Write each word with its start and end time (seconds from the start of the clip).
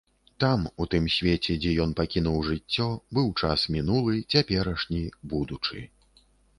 Там, 0.43 0.61
у 0.83 0.87
тым 0.93 1.03
свеце, 1.15 1.57
дзе 1.65 1.73
ён 1.83 1.93
пакінуў 2.01 2.41
жыццё, 2.49 2.89
быў 3.19 3.31
час 3.45 3.69
мінулы, 3.79 4.13
цяперашні, 4.33 5.07
будучы. 5.33 5.89